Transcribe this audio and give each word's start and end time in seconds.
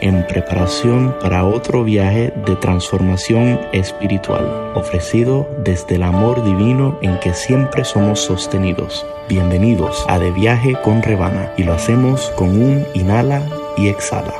en 0.00 0.26
preparación 0.26 1.14
para 1.20 1.44
otro 1.44 1.84
viaje 1.84 2.32
de 2.46 2.56
transformación 2.56 3.60
espiritual, 3.72 4.72
ofrecido 4.74 5.48
desde 5.64 5.96
el 5.96 6.02
amor 6.02 6.44
divino 6.44 6.98
en 7.02 7.18
que 7.20 7.34
siempre 7.34 7.84
somos 7.84 8.20
sostenidos. 8.20 9.06
Bienvenidos 9.28 10.04
a 10.08 10.18
De 10.18 10.30
Viaje 10.30 10.76
con 10.84 11.02
Rebana 11.02 11.52
y 11.56 11.64
lo 11.64 11.74
hacemos 11.74 12.30
con 12.36 12.48
un 12.50 12.84
inhala 12.94 13.42
y 13.76 13.88
exhala. 13.88 14.34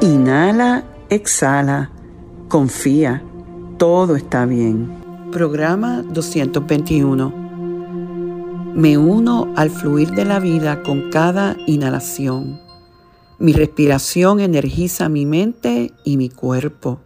Inhala, 0.00 0.84
exhala, 1.10 1.90
confía, 2.48 3.22
todo 3.78 4.16
está 4.16 4.46
bien. 4.46 5.02
Programa 5.32 6.02
221. 6.02 7.42
Me 8.74 8.96
uno 8.96 9.52
al 9.54 9.70
fluir 9.70 10.10
de 10.12 10.24
la 10.24 10.40
vida 10.40 10.82
con 10.82 11.10
cada 11.10 11.56
inhalación. 11.66 12.71
Mi 13.42 13.52
respiración 13.52 14.38
energiza 14.38 15.08
mi 15.08 15.26
mente 15.26 15.92
y 16.04 16.16
mi 16.16 16.28
cuerpo. 16.28 17.00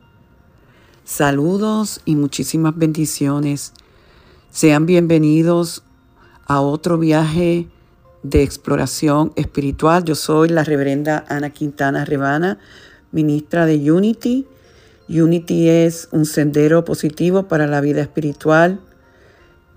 Saludos 1.03 2.03
y 2.05 2.15
muchísimas 2.15 2.77
bendiciones. 2.77 3.73
Sean 4.51 4.85
bienvenidos 4.85 5.83
a 6.47 6.61
otro 6.61 6.99
viaje 6.99 7.71
de 8.23 8.43
exploración 8.43 9.33
espiritual. 9.37 10.05
Yo 10.05 10.15
soy 10.15 10.51
la 10.51 10.63
reverenda 10.63 11.25
Ana 11.27 11.55
Quintana 11.55 12.05
Rebana, 12.05 12.59
ministra 13.13 13.65
de 13.65 13.91
Unity. 13.91 14.47
Unity 15.09 15.71
es 15.71 16.11
un 16.13 16.27
sendero 16.27 16.85
positivo 16.85 17.45
para 17.45 17.67
la 17.67 17.81
vida 17.81 18.03
espiritual 18.03 18.83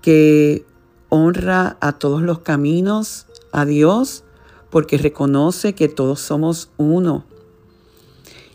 que 0.02 0.66
honra 1.08 1.78
a 1.80 1.92
todos 1.92 2.20
los 2.20 2.40
caminos, 2.40 3.26
a 3.50 3.64
Dios, 3.64 4.24
porque 4.70 4.98
reconoce 4.98 5.74
que 5.74 5.88
todos 5.88 6.20
somos 6.20 6.70
uno. 6.76 7.24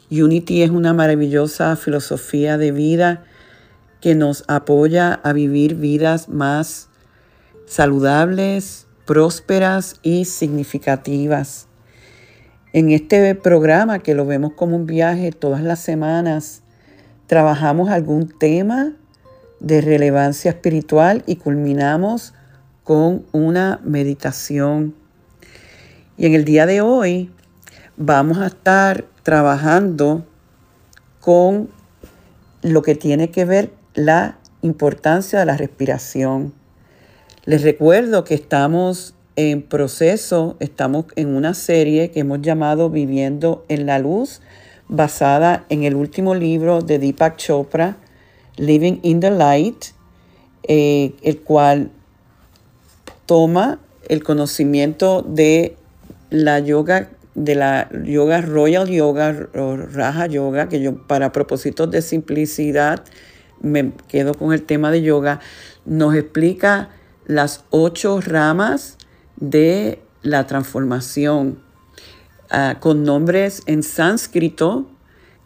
Unity 0.09 0.61
es 0.61 0.69
una 0.69 0.93
maravillosa 0.93 1.75
filosofía 1.75 2.57
de 2.57 2.71
vida 2.71 3.25
que 4.01 4.15
nos 4.15 4.43
apoya 4.47 5.13
a 5.13 5.33
vivir 5.33 5.75
vidas 5.75 6.29
más 6.29 6.89
saludables, 7.65 8.87
prósperas 9.05 9.95
y 10.03 10.25
significativas. 10.25 11.67
En 12.71 12.91
este 12.91 13.35
programa 13.35 13.99
que 13.99 14.13
lo 14.13 14.25
vemos 14.25 14.53
como 14.53 14.75
un 14.75 14.85
viaje 14.85 15.31
todas 15.31 15.63
las 15.63 15.79
semanas, 15.79 16.61
trabajamos 17.27 17.89
algún 17.89 18.27
tema 18.27 18.93
de 19.59 19.81
relevancia 19.81 20.51
espiritual 20.51 21.23
y 21.25 21.37
culminamos 21.37 22.33
con 22.83 23.25
una 23.31 23.79
meditación 23.83 24.93
y 26.17 26.25
en 26.25 26.33
el 26.33 26.45
día 26.45 26.65
de 26.65 26.81
hoy 26.81 27.29
vamos 27.97 28.37
a 28.37 28.47
estar 28.47 29.05
trabajando 29.23 30.25
con 31.19 31.69
lo 32.61 32.81
que 32.81 32.95
tiene 32.95 33.31
que 33.31 33.45
ver 33.45 33.71
la 33.93 34.37
importancia 34.61 35.39
de 35.39 35.45
la 35.45 35.57
respiración. 35.57 36.53
Les 37.45 37.63
recuerdo 37.63 38.23
que 38.23 38.33
estamos 38.33 39.13
en 39.35 39.61
proceso, 39.61 40.55
estamos 40.59 41.05
en 41.15 41.35
una 41.35 41.53
serie 41.53 42.11
que 42.11 42.21
hemos 42.21 42.41
llamado 42.41 42.89
Viviendo 42.89 43.65
en 43.67 43.85
la 43.85 43.99
Luz, 43.99 44.41
basada 44.87 45.65
en 45.69 45.83
el 45.83 45.95
último 45.95 46.35
libro 46.35 46.81
de 46.81 46.99
Deepak 46.99 47.37
Chopra, 47.37 47.97
Living 48.55 48.99
in 49.03 49.19
the 49.19 49.31
Light, 49.31 49.85
eh, 50.63 51.13
el 51.21 51.41
cual 51.41 51.91
toma 53.25 53.79
el 54.07 54.23
conocimiento 54.23 55.21
de 55.21 55.75
la 56.35 56.59
yoga 56.59 57.09
de 57.33 57.55
la 57.55 57.89
yoga 58.03 58.41
Royal 58.41 58.87
Yoga 58.87 59.49
o 59.55 59.75
Raja 59.75 60.27
Yoga, 60.27 60.69
que 60.69 60.81
yo 60.81 61.05
para 61.05 61.31
propósitos 61.31 61.91
de 61.91 62.01
simplicidad 62.01 63.03
me 63.61 63.91
quedo 64.07 64.33
con 64.33 64.53
el 64.53 64.63
tema 64.63 64.91
de 64.91 65.01
yoga, 65.01 65.39
nos 65.85 66.15
explica 66.15 66.89
las 67.25 67.63
ocho 67.71 68.21
ramas 68.21 68.97
de 69.37 69.99
la 70.21 70.47
transformación 70.47 71.59
ah, 72.49 72.77
con 72.79 73.03
nombres 73.03 73.63
en 73.65 73.83
sánscrito 73.83 74.89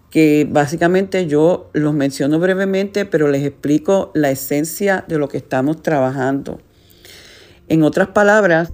que 0.10 0.48
básicamente 0.50 1.28
yo 1.28 1.70
los 1.74 1.94
menciono 1.94 2.40
brevemente, 2.40 3.06
pero 3.06 3.28
les 3.28 3.46
explico 3.46 4.12
la 4.16 4.32
esencia 4.32 5.06
de 5.08 5.20
lo 5.20 5.28
que 5.28 5.38
estamos 5.38 5.84
trabajando. 5.84 6.60
En 7.68 7.84
otras 7.84 8.08
palabras, 8.08 8.74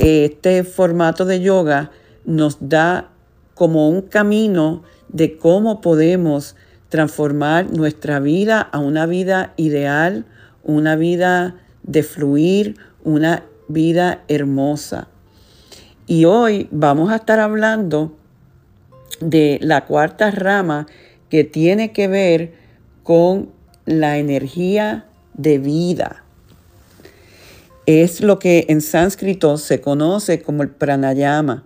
este 0.00 0.64
formato 0.64 1.24
de 1.24 1.40
yoga 1.40 1.90
nos 2.24 2.58
da 2.60 3.10
como 3.54 3.88
un 3.88 4.02
camino 4.02 4.82
de 5.08 5.36
cómo 5.36 5.80
podemos 5.80 6.56
transformar 6.88 7.70
nuestra 7.70 8.20
vida 8.20 8.60
a 8.60 8.78
una 8.78 9.06
vida 9.06 9.52
ideal, 9.56 10.26
una 10.62 10.96
vida 10.96 11.56
de 11.82 12.02
fluir, 12.02 12.76
una 13.04 13.44
vida 13.68 14.24
hermosa. 14.28 15.08
Y 16.06 16.24
hoy 16.24 16.68
vamos 16.70 17.10
a 17.10 17.16
estar 17.16 17.40
hablando 17.40 18.16
de 19.20 19.58
la 19.62 19.86
cuarta 19.86 20.30
rama 20.30 20.86
que 21.30 21.44
tiene 21.44 21.92
que 21.92 22.08
ver 22.08 22.54
con 23.02 23.50
la 23.86 24.18
energía 24.18 25.06
de 25.34 25.58
vida 25.58 26.23
es 27.86 28.20
lo 28.22 28.38
que 28.38 28.66
en 28.68 28.80
sánscrito 28.80 29.58
se 29.58 29.80
conoce 29.80 30.40
como 30.40 30.62
el 30.62 30.70
pranayama, 30.70 31.64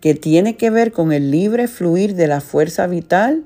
que 0.00 0.14
tiene 0.14 0.56
que 0.56 0.70
ver 0.70 0.92
con 0.92 1.12
el 1.12 1.30
libre 1.30 1.68
fluir 1.68 2.14
de 2.14 2.26
la 2.26 2.40
fuerza 2.40 2.86
vital 2.86 3.44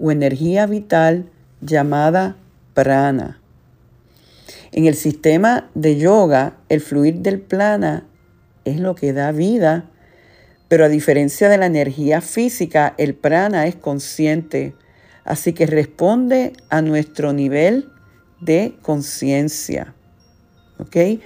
o 0.00 0.10
energía 0.10 0.66
vital 0.66 1.30
llamada 1.60 2.36
prana. 2.74 3.40
En 4.72 4.86
el 4.86 4.94
sistema 4.94 5.70
de 5.74 5.98
yoga, 5.98 6.56
el 6.68 6.80
fluir 6.80 7.16
del 7.20 7.40
prana 7.40 8.06
es 8.64 8.80
lo 8.80 8.94
que 8.94 9.12
da 9.12 9.32
vida, 9.32 9.90
pero 10.68 10.84
a 10.84 10.88
diferencia 10.88 11.48
de 11.48 11.58
la 11.58 11.66
energía 11.66 12.20
física, 12.20 12.94
el 12.98 13.14
prana 13.14 13.66
es 13.66 13.76
consciente, 13.76 14.74
así 15.24 15.52
que 15.52 15.66
responde 15.66 16.52
a 16.68 16.82
nuestro 16.82 17.32
nivel 17.32 17.88
de 18.40 18.74
conciencia. 18.82 19.94
¿Ok? 20.78 21.20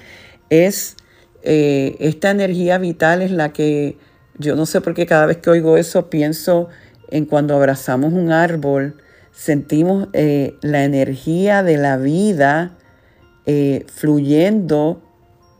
Es 0.51 0.97
eh, 1.43 1.97
esta 1.99 2.31
energía 2.31 2.79
vital 2.79 3.21
es 3.21 3.31
la 3.31 3.53
que 3.53 3.97
yo 4.39 4.55
no 4.55 4.65
sé 4.65 4.81
por 4.81 4.95
qué 4.95 5.07
cada 5.07 5.27
vez 5.27 5.39
que 5.39 5.51
oigo 5.51 5.77
eso 5.77 6.09
pienso 6.09 6.69
en 7.11 7.27
cuando 7.27 7.55
abrazamos 7.55 8.13
un 8.13 8.31
árbol, 8.33 8.97
sentimos 9.33 10.09
eh, 10.13 10.55
la 10.63 10.85
energía 10.85 11.63
de 11.63 11.77
la 11.77 11.97
vida 11.97 12.79
eh, 13.45 13.85
fluyendo 13.93 15.03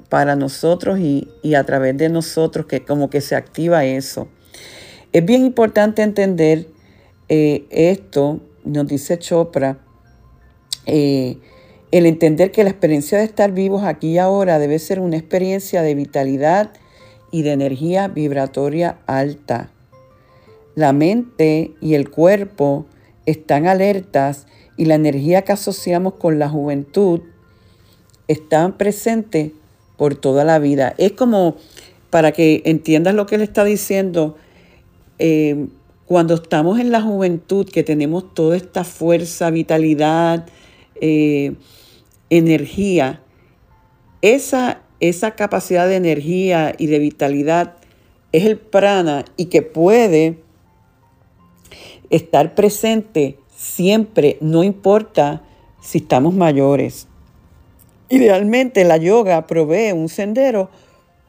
para 0.09 0.37
nosotros 0.37 0.99
y, 1.01 1.29
y, 1.43 1.55
a 1.55 1.65
través 1.65 1.97
de 1.97 2.09
nosotros, 2.09 2.67
que 2.67 2.85
como 2.85 3.11
que 3.11 3.21
se 3.21 3.35
activa 3.35 3.85
eso. 3.85 4.29
Es 5.13 5.25
bien 5.25 5.45
importante 5.45 6.03
entender 6.03 6.69
esto, 7.29 8.41
nos 8.63 8.87
dice 8.87 9.19
Chopra, 9.19 9.79
el 11.93 12.07
entender 12.07 12.51
que 12.51 12.65
la 12.65 12.71
experiencia 12.71 13.19
de 13.19 13.25
estar 13.25 13.53
vivos 13.53 13.85
aquí 13.85 14.13
y 14.13 14.19
ahora 14.19 14.59
debe 14.59 14.79
ser 14.79 14.99
una 14.99 15.19
experiencia 15.19 15.83
de 15.83 15.95
vitalidad 15.95 16.71
y 17.31 17.43
de 17.43 17.53
energía 17.53 18.09
vibratoria 18.09 18.99
alta. 19.07 19.71
La 20.75 20.95
mente 20.95 21.73
y 21.83 21.95
el 21.95 22.11
cuerpo 22.11 22.87
están 23.27 23.67
alertas 23.67 24.47
y 24.79 24.87
la 24.87 24.95
energía 24.95 25.43
que 25.43 25.53
asociamos 25.53 26.15
con 26.15 26.39
la 26.39 26.49
juventud 26.49 27.21
está 28.27 28.79
presente 28.79 29.53
por 29.99 30.15
toda 30.15 30.45
la 30.45 30.59
vida. 30.59 30.95
Es 30.97 31.13
como, 31.13 31.57
para 32.09 32.33
que 32.33 32.63
entiendas 32.65 33.15
lo 33.15 33.27
que 33.27 33.35
él 33.35 33.43
está 33.43 33.65
diciendo, 33.65 34.37
eh, 35.19 35.67
cuando 36.07 36.35
estamos 36.35 36.81
en 36.81 36.91
la 36.91 37.03
juventud, 37.03 37.69
que 37.69 37.83
tenemos 37.83 38.33
toda 38.33 38.57
esta 38.57 38.83
fuerza, 38.83 39.51
vitalidad, 39.51 40.47
eh, 41.01 41.55
energía, 42.33 43.21
esa, 44.23 44.81
esa 45.01 45.33
capacidad 45.33 45.87
de 45.87 45.97
energía 45.97 46.75
y 46.79 46.87
de 46.87 46.99
vitalidad 46.99 47.75
es 48.33 48.47
el 48.47 48.57
prana 48.59 49.27
y 49.37 49.47
que 49.47 49.61
puede 49.61 50.39
estar 52.09 52.55
presente 52.55 53.39
siempre, 53.55 54.39
no 54.41 54.65
importa 54.65 55.43
si 55.83 55.99
estamos 55.99 56.33
mayores. 56.33 57.07
Idealmente 58.09 58.85
la 58.85 58.97
yoga 58.97 59.47
provee 59.47 59.93
un 59.93 60.09
sendero 60.09 60.71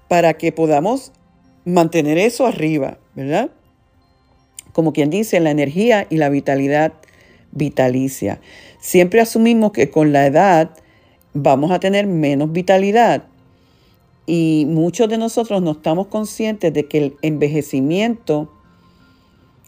para 0.08 0.36
que 0.36 0.54
podamos 0.54 1.12
mantener 1.66 2.18
eso 2.18 2.46
arriba, 2.46 2.98
¿verdad? 3.14 3.50
Como 4.72 4.94
quien 4.94 5.10
dice, 5.10 5.42
la 5.42 5.52
energía 5.52 6.08
y 6.10 6.16
la 6.16 6.30
vitalidad 6.30 6.94
vitalicia. 7.52 8.40
Siempre 8.80 9.20
asumimos 9.20 9.74
que 9.74 9.90
con 9.90 10.14
la 10.14 10.26
edad 10.26 10.72
vamos 11.34 11.72
a 11.72 11.80
tener 11.80 12.08
menos 12.08 12.52
vitalidad 12.52 13.28
y 14.26 14.66
muchos 14.70 15.10
de 15.10 15.18
nosotros 15.18 15.62
no 15.62 15.72
estamos 15.72 16.08
conscientes 16.08 16.74
de 16.74 16.86
que 16.86 16.98
el 16.98 17.16
envejecimiento, 17.22 18.50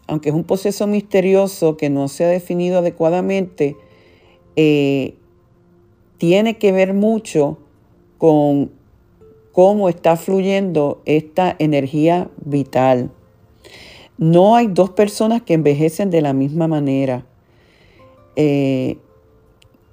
aunque 0.06 0.30
es 0.30 0.34
un 0.34 0.44
proceso 0.44 0.86
misterioso 0.86 1.76
que 1.76 1.90
no 1.90 2.08
se 2.08 2.24
ha 2.24 2.28
definido 2.28 2.78
adecuadamente, 2.78 3.76
eh, 4.56 5.14
tiene 6.16 6.56
que 6.56 6.72
ver 6.72 6.94
mucho 6.94 7.58
con 8.16 8.70
cómo 9.52 9.88
está 9.90 10.16
fluyendo 10.16 11.02
esta 11.04 11.54
energía 11.58 12.30
vital. 12.42 13.10
No 14.16 14.56
hay 14.56 14.68
dos 14.68 14.90
personas 14.90 15.42
que 15.42 15.52
envejecen 15.52 16.08
de 16.08 16.22
la 16.22 16.32
misma 16.32 16.66
manera. 16.66 17.26
Eh, 18.36 18.96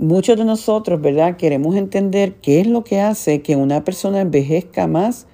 muchos 0.04 0.38
de 0.38 0.46
nosotros, 0.46 1.02
¿verdad? 1.02 1.38
Queremos 1.38 1.76
entender 1.76 2.36
qué 2.42 2.60
es 2.60 2.68
lo 2.68 2.84
que 2.84 3.00
hace 3.00 3.42
que 3.42 3.56
una 3.56 3.84
persona 3.84 4.22
envejezca 4.22 4.88
más 4.88 5.28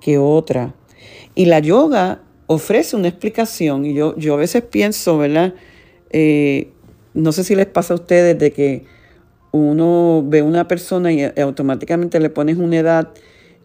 que 0.00 0.18
otra. 0.18 0.74
Y 1.34 1.46
la 1.46 1.60
yoga 1.60 2.22
ofrece 2.46 2.96
una 2.96 3.08
explicación. 3.08 3.86
Y 3.86 3.94
yo, 3.94 4.16
yo 4.16 4.34
a 4.34 4.36
veces 4.36 4.62
pienso, 4.62 5.18
¿verdad? 5.18 5.54
Eh, 6.10 6.70
no 7.14 7.32
sé 7.32 7.44
si 7.44 7.54
les 7.54 7.66
pasa 7.66 7.94
a 7.94 7.96
ustedes 7.96 8.38
de 8.38 8.52
que 8.52 8.84
uno 9.52 10.24
ve 10.26 10.42
una 10.42 10.68
persona 10.68 11.12
y 11.12 11.22
automáticamente 11.40 12.20
le 12.20 12.28
pones 12.28 12.58
una 12.58 12.78
edad 12.78 13.08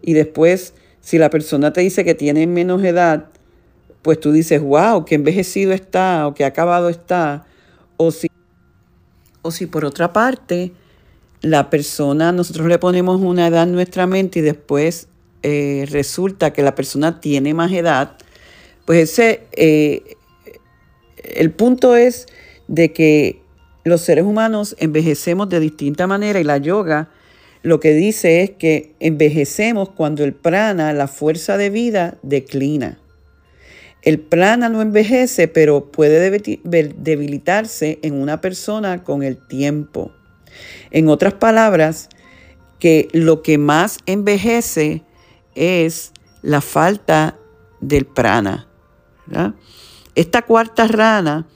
y 0.01 0.13
después 0.13 0.73
si 1.01 1.17
la 1.17 1.29
persona 1.29 1.73
te 1.73 1.81
dice 1.81 2.05
que 2.05 2.15
tiene 2.15 2.47
menos 2.47 2.83
edad, 2.83 3.25
pues 4.01 4.19
tú 4.19 4.31
dices, 4.31 4.61
wow, 4.61 5.03
que 5.03 5.15
envejecido 5.15 5.73
está 5.73 6.27
o 6.27 6.33
que 6.33 6.45
acabado 6.45 6.89
está. 6.89 7.45
O 7.97 8.11
si 8.11 8.29
o 9.43 9.51
si 9.51 9.67
por 9.67 9.85
otra 9.85 10.11
parte, 10.11 10.73
la 11.41 11.69
persona, 11.69 12.31
nosotros 12.31 12.67
le 12.67 12.79
ponemos 12.79 13.21
una 13.21 13.47
edad 13.47 13.63
en 13.63 13.73
nuestra 13.73 14.07
mente 14.07 14.39
y 14.39 14.41
después 14.41 15.07
eh, 15.43 15.85
resulta 15.91 16.53
que 16.53 16.63
la 16.63 16.73
persona 16.73 17.21
tiene 17.21 17.53
más 17.53 17.71
edad, 17.71 18.17
pues 18.85 19.11
ese, 19.11 19.43
eh, 19.51 20.17
el 21.17 21.51
punto 21.51 21.95
es 21.95 22.25
de 22.67 22.91
que 22.91 23.41
los 23.83 24.01
seres 24.01 24.25
humanos 24.25 24.75
envejecemos 24.79 25.49
de 25.49 25.59
distinta 25.59 26.07
manera 26.07 26.39
y 26.39 26.43
la 26.43 26.57
yoga 26.57 27.09
lo 27.63 27.79
que 27.79 27.93
dice 27.93 28.43
es 28.43 28.51
que 28.51 28.93
envejecemos 28.99 29.89
cuando 29.89 30.25
el 30.25 30.33
prana, 30.33 30.91
la 30.91 31.07
fuerza 31.07 31.55
de 31.55 31.69
vida, 31.69 32.17
declina. 32.21 32.99
El 34.03 34.19
prana 34.19 34.67
no 34.67 34.81
envejece, 34.81 35.47
pero 35.47 35.85
puede 35.91 36.29
debilitarse 36.95 37.99
en 38.01 38.21
una 38.21 38.41
persona 38.41 39.03
con 39.03 39.23
el 39.23 39.37
tiempo. 39.37 40.11
En 40.91 41.07
otras 41.07 41.33
palabras, 41.33 42.09
que 42.79 43.07
lo 43.13 43.41
que 43.41 43.57
más 43.57 43.99
envejece 44.05 45.03
es 45.55 46.11
la 46.41 46.59
falta 46.59 47.37
del 47.79 48.05
prana. 48.05 48.67
Esta 50.15 50.41
cuarta 50.41 50.85
rana, 50.85 51.47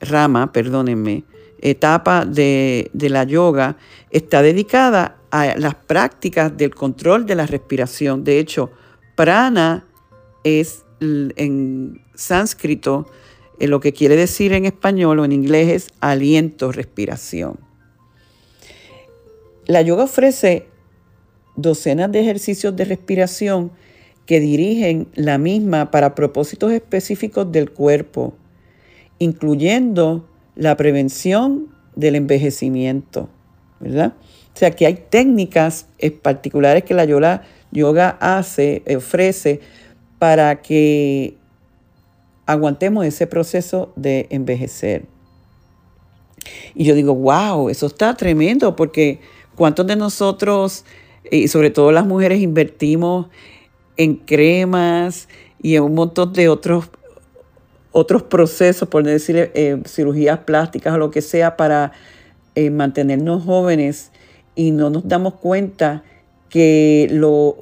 rama, 0.00 0.52
perdónenme, 0.52 1.24
etapa 1.62 2.26
de, 2.26 2.90
de 2.92 3.08
la 3.08 3.24
yoga 3.24 3.78
está 4.10 4.42
dedicada 4.42 5.16
a 5.30 5.56
las 5.56 5.76
prácticas 5.76 6.54
del 6.54 6.74
control 6.74 7.24
de 7.24 7.36
la 7.36 7.46
respiración. 7.46 8.22
De 8.22 8.38
hecho, 8.38 8.70
prana 9.16 9.86
es 10.44 10.84
en 11.00 12.02
sánscrito, 12.14 13.06
eh, 13.58 13.66
lo 13.66 13.80
que 13.80 13.92
quiere 13.92 14.16
decir 14.16 14.52
en 14.52 14.64
español 14.64 15.18
o 15.18 15.24
en 15.24 15.32
inglés 15.32 15.68
es 15.68 15.88
aliento, 16.00 16.72
respiración. 16.72 17.58
La 19.66 19.82
yoga 19.82 20.04
ofrece 20.04 20.66
docenas 21.56 22.10
de 22.10 22.20
ejercicios 22.20 22.74
de 22.74 22.84
respiración 22.84 23.70
que 24.26 24.40
dirigen 24.40 25.08
la 25.14 25.38
misma 25.38 25.90
para 25.90 26.14
propósitos 26.14 26.72
específicos 26.72 27.50
del 27.52 27.70
cuerpo, 27.70 28.34
incluyendo 29.18 30.28
la 30.56 30.76
prevención 30.76 31.68
del 31.96 32.14
envejecimiento, 32.14 33.28
¿verdad? 33.80 34.14
O 34.54 34.58
sea 34.58 34.70
que 34.70 34.86
hay 34.86 35.04
técnicas 35.10 35.86
particulares 36.22 36.84
que 36.84 36.94
la 36.94 37.04
yoga, 37.04 37.42
yoga 37.72 38.16
hace, 38.20 38.82
ofrece 38.96 39.60
para 40.20 40.60
que 40.60 41.34
aguantemos 42.44 43.06
ese 43.06 43.26
proceso 43.26 43.90
de 43.96 44.26
envejecer. 44.28 45.06
Y 46.74 46.84
yo 46.84 46.94
digo, 46.94 47.14
wow, 47.14 47.70
eso 47.70 47.86
está 47.86 48.14
tremendo 48.14 48.76
porque 48.76 49.20
¿cuántos 49.56 49.86
de 49.86 49.96
nosotros, 49.96 50.84
y 51.30 51.48
sobre 51.48 51.70
todo 51.70 51.90
las 51.90 52.06
mujeres, 52.06 52.40
invertimos 52.40 53.28
en 53.96 54.16
cremas 54.16 55.26
y 55.62 55.76
en 55.76 55.84
un 55.84 55.94
montón 55.94 56.34
de 56.34 56.50
otros, 56.50 56.90
otros 57.90 58.22
procesos, 58.22 58.90
por 58.90 59.04
decir 59.04 59.50
eh, 59.54 59.80
cirugías 59.86 60.40
plásticas 60.40 60.92
o 60.94 60.98
lo 60.98 61.10
que 61.10 61.22
sea, 61.22 61.56
para 61.56 61.92
eh, 62.56 62.68
mantenernos 62.68 63.42
jóvenes 63.42 64.12
y 64.54 64.70
no 64.70 64.90
nos 64.90 65.08
damos 65.08 65.36
cuenta 65.36 66.04
que 66.50 67.06
lo, 67.10 67.56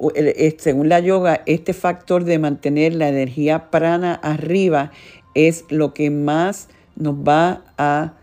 según 0.57 0.89
la 0.89 0.99
yoga, 0.99 1.43
este 1.45 1.73
factor 1.73 2.25
de 2.25 2.39
mantener 2.39 2.95
la 2.95 3.07
energía 3.07 3.69
prana 3.69 4.15
arriba 4.15 4.91
es 5.35 5.63
lo 5.69 5.93
que 5.93 6.09
más 6.09 6.69
nos 6.95 7.15
va 7.15 7.63
a, 7.77 8.15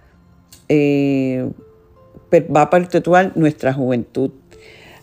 eh, 0.68 1.48
va 2.34 2.62
a 2.62 2.70
perpetuar 2.70 3.32
nuestra 3.36 3.72
juventud. 3.72 4.32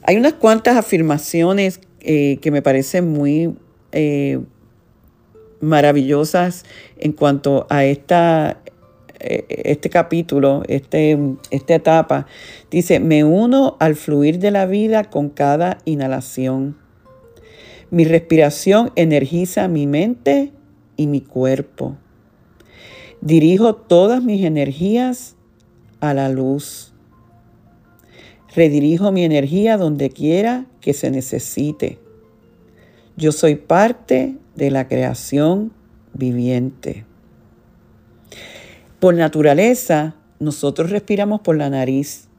Hay 0.03 0.17
unas 0.17 0.33
cuantas 0.33 0.75
afirmaciones 0.75 1.79
eh, 2.01 2.37
que 2.41 2.51
me 2.51 2.61
parecen 2.61 3.09
muy 3.09 3.55
eh, 3.93 4.39
maravillosas 5.61 6.65
en 6.99 7.13
cuanto 7.13 7.65
a 7.69 7.85
esta 7.85 8.57
este 9.23 9.89
capítulo, 9.89 10.63
este, 10.67 11.17
esta 11.51 11.75
etapa, 11.75 12.27
dice, 12.69 12.99
me 12.99 13.23
uno 13.23 13.77
al 13.79 13.95
fluir 13.95 14.39
de 14.39 14.51
la 14.51 14.65
vida 14.65 15.05
con 15.05 15.29
cada 15.29 15.77
inhalación. 15.85 16.77
Mi 17.89 18.05
respiración 18.05 18.91
energiza 18.95 19.67
mi 19.67 19.87
mente 19.87 20.51
y 20.97 21.07
mi 21.07 21.21
cuerpo. 21.21 21.95
Dirijo 23.21 23.75
todas 23.75 24.23
mis 24.23 24.43
energías 24.43 25.35
a 25.99 26.13
la 26.13 26.27
luz. 26.29 26.93
Redirijo 28.55 29.11
mi 29.11 29.23
energía 29.23 29.77
donde 29.77 30.09
quiera 30.09 30.65
que 30.81 30.93
se 30.93 31.09
necesite. 31.09 31.99
Yo 33.15 33.31
soy 33.31 33.55
parte 33.55 34.35
de 34.55 34.71
la 34.71 34.87
creación 34.87 35.71
viviente. 36.13 37.05
Por 39.03 39.15
naturaleza, 39.15 40.15
nosotros 40.39 40.89
respiramos 40.89 41.41
por 41.41 41.57
la 41.57 41.69
nariz 41.69 42.29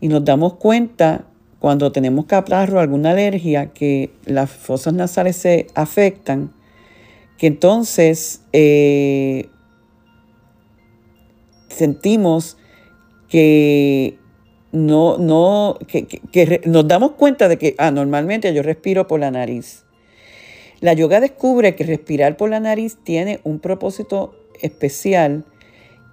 y 0.00 0.08
nos 0.08 0.24
damos 0.24 0.54
cuenta 0.54 1.24
cuando 1.60 1.92
tenemos 1.92 2.24
catarro 2.26 2.80
alguna 2.80 3.12
alergia 3.12 3.72
que 3.72 4.10
las 4.24 4.50
fosas 4.50 4.92
nasales 4.92 5.36
se 5.36 5.68
afectan, 5.76 6.52
que 7.38 7.46
entonces 7.46 8.42
eh, 8.52 9.50
sentimos 11.68 12.56
que 13.28 14.18
no, 14.72 15.16
no, 15.18 15.78
que, 15.86 16.60
nos 16.64 16.88
damos 16.88 17.12
cuenta 17.12 17.46
de 17.46 17.56
que 17.56 17.76
ah, 17.78 17.92
normalmente 17.92 18.52
yo 18.52 18.64
respiro 18.64 19.06
por 19.06 19.20
la 19.20 19.30
nariz. 19.30 19.84
La 20.80 20.92
yoga 20.94 21.20
descubre 21.20 21.76
que 21.76 21.84
respirar 21.84 22.36
por 22.36 22.50
la 22.50 22.58
nariz 22.58 22.98
tiene 23.04 23.38
un 23.44 23.60
propósito 23.60 24.34
especial 24.60 25.44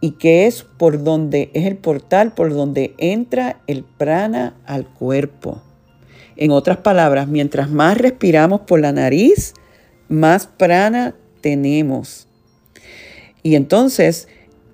y 0.01 0.11
que 0.11 0.47
es 0.47 0.63
por 0.63 1.03
donde 1.03 1.51
es 1.53 1.65
el 1.65 1.77
portal 1.77 2.33
por 2.33 2.53
donde 2.53 2.95
entra 2.97 3.61
el 3.67 3.83
prana 3.83 4.55
al 4.65 4.87
cuerpo. 4.87 5.61
En 6.35 6.51
otras 6.51 6.77
palabras, 6.77 7.27
mientras 7.27 7.69
más 7.69 7.97
respiramos 7.97 8.61
por 8.61 8.79
la 8.79 8.91
nariz, 8.91 9.53
más 10.09 10.47
prana 10.47 11.15
tenemos. 11.39 12.27
Y 13.43 13.55
entonces, 13.55 14.27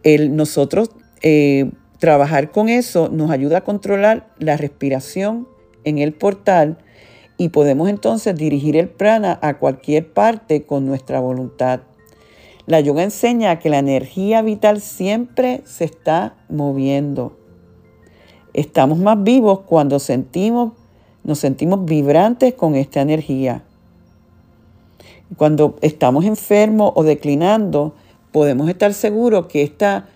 el, 0.04 0.36
nosotros 0.36 0.92
eh, 1.22 1.72
trabajar 2.00 2.52
con 2.52 2.70
eso 2.70 3.10
nos 3.10 3.32
ayuda 3.32 3.60
a 3.60 3.64
controlar 3.64 4.30
la 4.40 4.56
respiración 4.56 5.48
en 5.84 5.98
el 5.98 6.14
portal 6.14 6.78
y 7.38 7.50
podemos 7.50 7.90
entonces 7.90 8.36
dirigir 8.36 8.78
el 8.78 8.90
prana 8.90 9.38
a 9.42 9.58
cualquier 9.58 10.12
parte 10.12 10.64
con 10.64 10.86
nuestra 10.86 11.20
voluntad. 11.20 11.82
La 12.68 12.82
yoga 12.82 13.02
enseña 13.02 13.60
que 13.60 13.70
la 13.70 13.80
energía 13.80 14.42
vital 14.42 14.82
siempre 14.82 15.62
se 15.64 15.86
está 15.86 16.36
moviendo. 16.50 17.38
Estamos 18.54 18.98
más 18.98 19.24
vivos 19.24 19.62
cuando 19.62 20.00
sentimos, 20.00 20.74
nos 21.24 21.40
sentimos 21.40 21.86
vibrantes 21.86 22.56
con 22.56 22.76
esta 22.76 23.00
energía. 23.00 23.64
Cuando 25.38 25.78
estamos 25.80 26.26
enfermos 26.26 26.92
o 26.96 27.04
declinando, 27.04 27.96
podemos 28.34 28.68
estar 28.68 28.94
seguros 28.94 29.46
que 29.48 29.64
esta, 29.64 30.10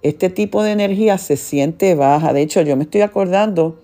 este 0.00 0.30
tipo 0.30 0.62
de 0.62 0.72
energía 0.72 1.18
se 1.18 1.36
siente 1.36 1.94
baja. 1.94 2.32
De 2.32 2.40
hecho, 2.40 2.62
yo 2.62 2.74
me 2.78 2.84
estoy 2.84 3.02
acordando 3.02 3.80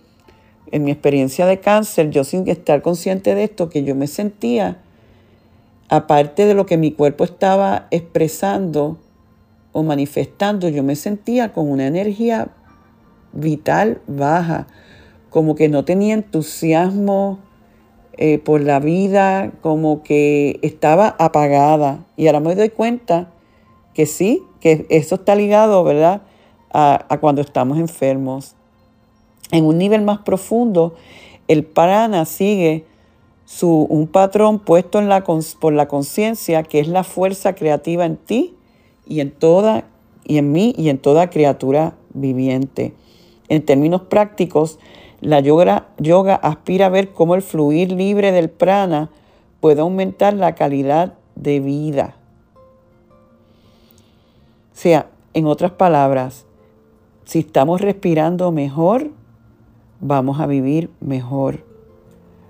en 0.73 0.83
mi 0.83 0.93
experiencia 0.93 1.45
de 1.45 1.61
cáncer, 1.61 2.09
yo 2.09 2.25
sin 2.25 2.49
estar 2.49 2.81
consciente 2.81 3.35
de 3.35 3.45
esto, 3.45 3.69
que 3.69 3.85
yo 3.85 3.95
me 3.95 4.07
sentía, 4.07 4.81
aparte 5.88 6.47
de 6.47 6.55
lo 6.55 6.67
que 6.67 6.76
mi 6.76 6.93
cuerpo 6.93 7.25
estaba 7.25 7.87
expresando 7.91 8.99
o 9.73 9.83
manifestando, 9.83 10.69
yo 10.69 10.83
me 10.83 10.97
sentía 10.97 11.53
con 11.53 11.71
una 11.71 11.87
energía 11.87 12.49
vital 13.33 14.00
baja, 14.07 14.67
como 15.31 15.57
que 15.57 15.69
no 15.69 15.85
tenía 15.85 16.14
entusiasmo 16.14 17.41
eh, 18.17 18.38
por 18.38 18.61
la 18.61 18.79
vida, 18.79 19.50
como 19.61 20.05
que 20.05 20.61
estaba 20.62 21.17
apagada. 21.19 22.05
Y 22.17 22.29
ahora 22.29 22.38
me 22.38 22.55
doy 22.55 22.71
cuenta 22.71 23.33
que 23.95 24.07
sí, 24.07 24.43
que 24.61 24.87
eso 24.91 25.17
está 25.17 25.35
ligado, 25.35 25.83
¿verdad? 25.83 26.23
A, 26.73 27.05
a 27.09 27.19
cuando 27.19 27.43
estamos 27.43 27.79
enfermos. 27.79 28.55
En 29.50 29.64
un 29.64 29.79
nivel 29.79 30.03
más 30.03 30.19
profundo, 30.19 30.95
el 31.49 31.64
prana 31.64 32.25
sigue 32.25 32.87
su, 33.45 33.87
un 33.89 34.07
patrón 34.07 34.59
puesto 34.59 34.99
en 34.99 35.09
la, 35.09 35.25
por 35.61 35.73
la 35.73 35.89
conciencia, 35.89 36.63
que 36.63 36.81
es 36.81 36.89
la 36.89 37.05
fuerza 37.05 37.55
creativa 37.55 38.05
en 38.07 38.17
ti 38.17 38.55
y 39.07 39.21
en 39.21 39.31
toda 39.31 39.85
y 40.25 40.39
en 40.39 40.53
mí 40.53 40.75
y 40.77 40.89
en 40.89 40.99
toda 40.99 41.31
criatura 41.31 41.95
viviente. 42.15 42.95
En 43.49 43.65
términos 43.65 44.03
prácticos, 44.03 44.79
la 45.21 45.41
yoga, 45.41 45.89
yoga 45.99 46.35
aspira 46.35 46.87
a 46.87 46.91
ver 46.91 47.13
cómo 47.13 47.35
el 47.35 47.43
fluir 47.43 47.93
libre 47.93 48.33
del 48.33 48.51
prana 48.51 49.11
puede 49.61 49.81
aumentar 49.81 50.35
la 50.35 50.55
calidad 50.55 51.15
de 51.35 51.61
vida. 51.61 52.17
O 54.73 54.77
sea, 54.77 55.09
en 55.35 55.47
otras 55.47 55.73
palabras, 55.73 56.47
si 57.25 57.41
estamos 57.41 57.81
respirando 57.81 58.51
mejor, 58.53 59.11
vamos 60.01 60.41
a 60.41 60.47
vivir 60.47 60.91
mejor. 61.01 61.74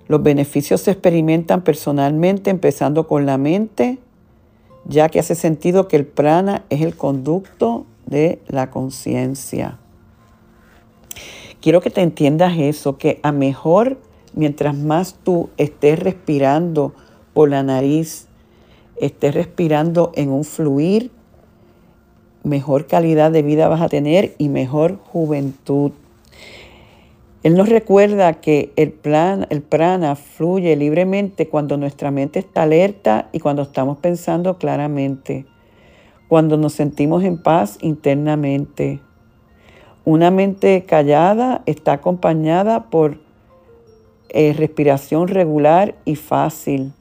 Los 0.07 0.21
beneficios 0.21 0.81
se 0.81 0.91
experimentan 0.91 1.61
personalmente, 1.63 2.49
empezando 2.49 3.07
con 3.07 3.25
la 3.25 3.37
mente, 3.37 3.97
ya 4.85 5.09
que 5.09 5.19
hace 5.19 5.35
sentido 5.35 5.87
que 5.87 5.95
el 5.95 6.05
prana 6.05 6.63
es 6.69 6.81
el 6.81 6.95
conducto 6.95 7.85
de 8.05 8.39
la 8.47 8.69
conciencia. 8.69 9.79
Quiero 11.59 11.81
que 11.81 11.89
te 11.89 12.01
entiendas 12.01 12.53
eso, 12.57 12.97
que 12.97 13.19
a 13.23 13.31
mejor, 13.31 13.97
mientras 14.33 14.77
más 14.77 15.15
tú 15.23 15.49
estés 15.57 15.97
respirando 15.97 16.93
por 17.33 17.49
la 17.49 17.63
nariz, 17.63 18.27
estés 18.97 19.33
respirando 19.33 20.11
en 20.13 20.29
un 20.29 20.43
fluir, 20.43 21.09
mejor 22.43 22.85
calidad 22.85 23.31
de 23.31 23.41
vida 23.41 23.67
vas 23.67 23.81
a 23.81 23.89
tener 23.89 24.35
y 24.37 24.49
mejor 24.49 24.99
juventud. 24.99 25.91
Él 27.45 27.53
nos 27.53 27.69
recuerda 27.69 28.33
que 28.41 28.73
el, 28.75 28.91
plan, 28.91 29.45
el 29.51 29.61
prana 29.61 30.15
fluye 30.15 30.75
libremente 30.75 31.47
cuando 31.47 31.77
nuestra 31.77 32.09
mente 32.09 32.39
está 32.39 32.63
alerta 32.63 33.29
y 33.33 33.39
cuando 33.39 33.61
estamos 33.61 33.99
pensando 33.99 34.57
claramente, 34.57 35.45
cuando 36.27 36.57
nos 36.57 36.73
sentimos 36.73 37.23
en 37.23 37.37
paz 37.37 37.77
internamente. 37.81 38.99
Una 40.05 40.31
mente 40.31 40.85
callada 40.85 41.61
está 41.67 41.93
acompañada 41.93 42.89
por 42.89 43.19
eh, 44.29 44.53
respiración 44.53 45.27
regular 45.27 45.93
y 46.03 46.15
fácil. 46.15 46.93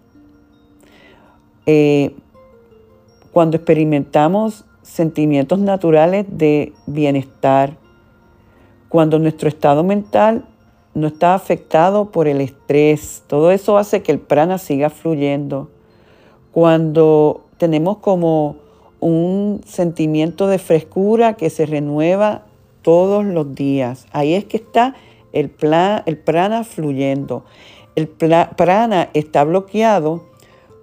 Eh, 1.65 2.15
cuando 3.33 3.57
experimentamos 3.57 4.67
sentimientos 4.83 5.59
naturales 5.59 6.27
de 6.29 6.75
bienestar, 6.87 7.79
cuando 8.95 9.19
nuestro 9.19 9.49
estado 9.49 9.83
mental 9.83 10.45
no 10.95 11.09
está 11.09 11.35
afectado 11.35 12.13
por 12.13 12.29
el 12.29 12.41
estrés. 12.41 13.25
Todo 13.27 13.51
eso 13.51 13.77
hace 13.77 14.05
que 14.05 14.13
el 14.13 14.21
prana 14.21 14.57
siga 14.57 14.89
fluyendo. 14.89 15.69
Cuando 16.53 17.43
tenemos 17.59 17.97
como 17.97 18.55
un 19.01 19.63
sentimiento 19.67 20.47
de 20.47 20.59
frescura 20.61 21.33
que 21.33 21.51
se 21.51 21.67
renueva 21.67 22.43
todos 22.83 23.25
los 23.25 23.57
días. 23.57 24.07
Ahí 24.13 24.35
es 24.35 24.45
que 24.45 24.59
está 24.59 24.95
el, 25.33 25.51
prana 25.51 26.63
fluyendo. 26.63 27.45
El 27.97 28.07
prana 28.07 29.11
está 29.13 29.43
bloqueado 29.43 30.23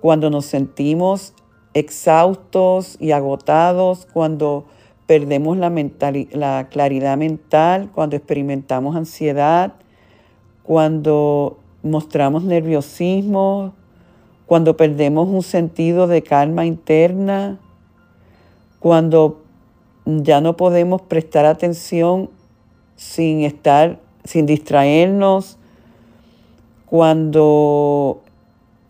cuando 0.02 0.30
nos 0.30 0.46
sentimos 0.48 1.34
exhaustos 1.74 2.98
y 3.00 3.12
agotados, 3.12 4.06
cuando 4.12 4.66
perdemos 5.08 5.58
la, 5.58 5.72
la 6.32 6.68
claridad 6.70 7.18
mental, 7.18 7.90
cuando 7.94 8.16
experimentamos 8.16 8.96
ansiedad, 8.96 9.74
cuando 10.64 11.60
mostramos 11.84 12.44
nerviosismo, 12.44 13.74
cuando 14.46 14.78
perdemos 14.78 15.28
un 15.30 15.44
sentido 15.44 16.08
de 16.08 16.22
calma 16.22 16.66
interna, 16.66 17.60
cuando 18.80 19.42
ya 20.06 20.42
no 20.42 20.58
podemos 20.58 21.02
prestar 21.02 21.46
atención 21.46 22.30
sin 22.96 23.42
estar, 23.42 24.00
sin 24.24 24.46
distraernos, 24.46 25.58
cuando 26.86 28.22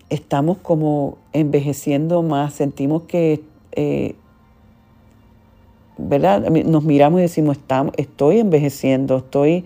estamos 0.10 0.58
como 0.58 1.18
envejeciendo 1.34 2.24
más, 2.24 2.53
sentimos 2.53 3.03
que 3.03 3.44
eh, 3.74 4.15
¿verdad? 5.98 6.50
Nos 6.50 6.83
miramos 6.83 7.19
y 7.19 7.24
decimos, 7.24 7.57
estoy 7.98 8.39
envejeciendo, 8.39 9.17
estoy 9.17 9.65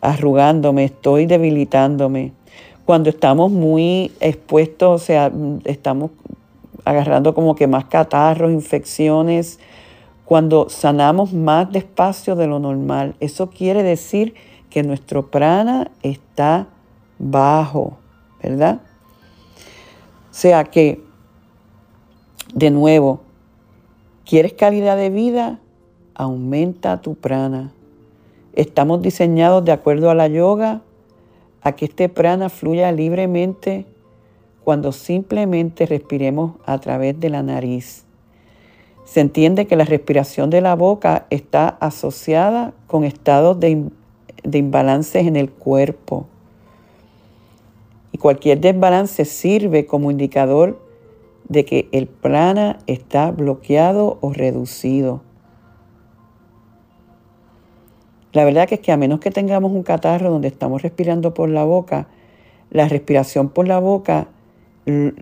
arrugándome, 0.00 0.84
estoy 0.84 1.26
debilitándome. 1.26 2.32
Cuando 2.84 3.08
estamos 3.08 3.50
muy 3.50 4.12
expuestos, 4.20 5.02
o 5.02 5.04
sea, 5.04 5.32
estamos 5.64 6.10
agarrando 6.84 7.34
como 7.34 7.54
que 7.54 7.66
más 7.66 7.86
catarros, 7.86 8.52
infecciones, 8.52 9.58
cuando 10.24 10.68
sanamos 10.68 11.32
más 11.32 11.70
despacio 11.70 12.36
de 12.36 12.46
lo 12.46 12.58
normal, 12.58 13.14
eso 13.20 13.50
quiere 13.50 13.82
decir 13.82 14.34
que 14.70 14.82
nuestro 14.82 15.30
prana 15.30 15.90
está 16.02 16.66
bajo, 17.18 17.98
¿verdad? 18.42 18.80
O 20.30 20.34
sea 20.34 20.64
que, 20.64 21.00
de 22.54 22.70
nuevo, 22.70 23.20
¿Quieres 24.24 24.54
calidad 24.54 24.96
de 24.96 25.10
vida? 25.10 25.60
Aumenta 26.14 27.02
tu 27.02 27.14
prana. 27.14 27.74
Estamos 28.54 29.02
diseñados 29.02 29.62
de 29.66 29.72
acuerdo 29.72 30.08
a 30.08 30.14
la 30.14 30.28
yoga 30.28 30.80
a 31.60 31.72
que 31.72 31.84
este 31.84 32.08
prana 32.08 32.48
fluya 32.48 32.90
libremente 32.90 33.84
cuando 34.64 34.92
simplemente 34.92 35.84
respiremos 35.84 36.52
a 36.64 36.78
través 36.78 37.20
de 37.20 37.28
la 37.28 37.42
nariz. 37.42 38.04
Se 39.04 39.20
entiende 39.20 39.66
que 39.66 39.76
la 39.76 39.84
respiración 39.84 40.48
de 40.48 40.62
la 40.62 40.74
boca 40.74 41.26
está 41.28 41.68
asociada 41.68 42.72
con 42.86 43.04
estados 43.04 43.60
de, 43.60 43.90
de 44.42 44.58
imbalances 44.58 45.26
en 45.26 45.36
el 45.36 45.50
cuerpo. 45.50 46.26
Y 48.10 48.16
cualquier 48.16 48.58
desbalance 48.58 49.26
sirve 49.26 49.84
como 49.84 50.10
indicador 50.10 50.80
de 51.48 51.64
que 51.64 51.88
el 51.92 52.06
prana 52.06 52.78
está 52.86 53.30
bloqueado 53.30 54.18
o 54.20 54.32
reducido. 54.32 55.22
La 58.32 58.44
verdad 58.44 58.66
que 58.66 58.76
es 58.76 58.80
que 58.80 58.92
a 58.92 58.96
menos 58.96 59.20
que 59.20 59.30
tengamos 59.30 59.72
un 59.72 59.82
catarro 59.82 60.30
donde 60.30 60.48
estamos 60.48 60.82
respirando 60.82 61.34
por 61.34 61.48
la 61.48 61.64
boca, 61.64 62.08
la 62.70 62.88
respiración 62.88 63.48
por 63.48 63.68
la 63.68 63.78
boca, 63.78 64.28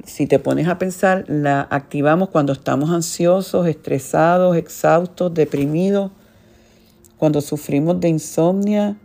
si 0.04 0.26
te 0.26 0.38
pones 0.38 0.66
a 0.66 0.78
pensar, 0.78 1.24
la 1.28 1.66
activamos 1.70 2.30
cuando 2.30 2.52
estamos 2.52 2.90
ansiosos, 2.90 3.66
estresados, 3.66 4.56
exhaustos, 4.56 5.34
deprimidos, 5.34 6.10
cuando 7.18 7.40
sufrimos 7.40 8.00
de 8.00 8.08
insomnia 8.08 8.96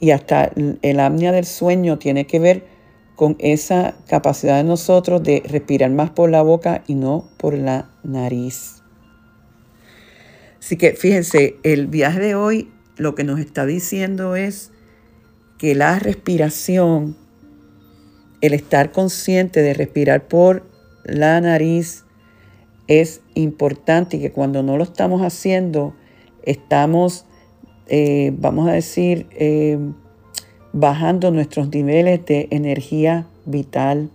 y 0.00 0.10
hasta 0.10 0.50
el 0.82 1.00
apnea 1.00 1.32
del 1.32 1.46
sueño 1.46 1.98
tiene 1.98 2.26
que 2.26 2.38
ver 2.38 2.77
con 3.18 3.34
esa 3.40 3.96
capacidad 4.06 4.58
de 4.58 4.62
nosotros 4.62 5.24
de 5.24 5.42
respirar 5.44 5.90
más 5.90 6.10
por 6.10 6.30
la 6.30 6.40
boca 6.40 6.84
y 6.86 6.94
no 6.94 7.28
por 7.36 7.52
la 7.54 7.90
nariz. 8.04 8.84
Así 10.60 10.76
que 10.76 10.92
fíjense, 10.92 11.56
el 11.64 11.88
viaje 11.88 12.20
de 12.20 12.36
hoy 12.36 12.70
lo 12.96 13.16
que 13.16 13.24
nos 13.24 13.40
está 13.40 13.66
diciendo 13.66 14.36
es 14.36 14.70
que 15.58 15.74
la 15.74 15.98
respiración, 15.98 17.16
el 18.40 18.54
estar 18.54 18.92
consciente 18.92 19.62
de 19.62 19.74
respirar 19.74 20.28
por 20.28 20.62
la 21.02 21.40
nariz, 21.40 22.04
es 22.86 23.20
importante 23.34 24.18
y 24.18 24.20
que 24.20 24.30
cuando 24.30 24.62
no 24.62 24.76
lo 24.76 24.84
estamos 24.84 25.22
haciendo, 25.22 25.92
estamos, 26.44 27.26
eh, 27.88 28.32
vamos 28.38 28.68
a 28.68 28.72
decir, 28.74 29.26
eh, 29.32 29.76
bajando 30.72 31.30
nuestros 31.30 31.68
niveles 31.70 32.24
de 32.26 32.48
energía 32.50 33.26
vital, 33.46 34.10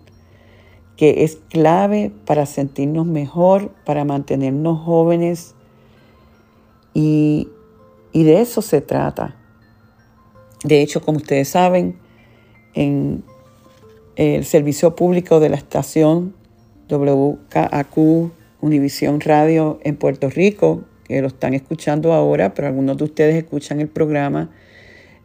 que 0.97 1.23
es 1.23 1.37
clave 1.49 2.11
para 2.25 2.45
sentirnos 2.45 3.05
mejor, 3.05 3.71
para 3.85 4.05
mantenernos 4.05 4.79
jóvenes. 4.81 5.55
Y, 6.93 7.49
y 8.11 8.23
de 8.23 8.41
eso 8.41 8.61
se 8.61 8.81
trata. 8.81 9.35
De 10.63 10.81
hecho, 10.81 11.01
como 11.01 11.17
ustedes 11.17 11.49
saben, 11.49 11.97
en 12.73 13.23
el 14.15 14.45
servicio 14.45 14.95
público 14.95 15.39
de 15.39 15.49
la 15.49 15.57
estación 15.57 16.35
WKAQ 16.89 17.97
Univisión 18.61 19.19
Radio 19.19 19.79
en 19.83 19.97
Puerto 19.97 20.29
Rico, 20.29 20.83
que 21.05 21.21
lo 21.21 21.27
están 21.27 21.53
escuchando 21.53 22.13
ahora, 22.13 22.53
pero 22.53 22.67
algunos 22.67 22.97
de 22.97 23.03
ustedes 23.03 23.35
escuchan 23.35 23.81
el 23.81 23.89
programa 23.89 24.51